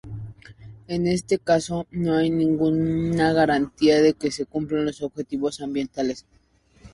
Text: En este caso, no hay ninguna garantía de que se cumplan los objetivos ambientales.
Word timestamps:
En 0.87 1.05
este 1.05 1.37
caso, 1.37 1.85
no 1.91 2.15
hay 2.15 2.31
ninguna 2.31 3.33
garantía 3.33 4.01
de 4.01 4.15
que 4.15 4.31
se 4.31 4.47
cumplan 4.47 4.83
los 4.85 5.03
objetivos 5.03 5.61
ambientales. 5.61 6.25